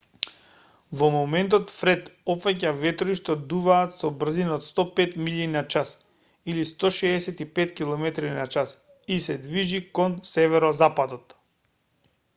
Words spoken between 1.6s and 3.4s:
фред опфаќа ветрови што